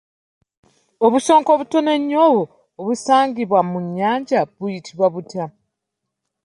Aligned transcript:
Obusonko 1.05 1.49
obutono 1.55 1.89
ennyo 1.97 2.25
obusangibwa 2.79 3.59
mu 3.69 3.77
nnyanja 3.85 4.39
buyitibwa 4.57 5.07
butya? 5.13 5.45